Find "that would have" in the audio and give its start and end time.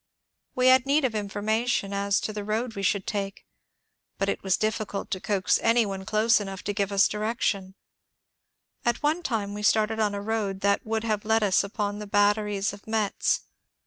10.61-11.23